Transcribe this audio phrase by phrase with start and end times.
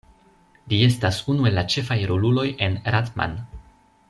[0.71, 3.41] Li estas unu el la ĉefaj roluloj en Rat-Man.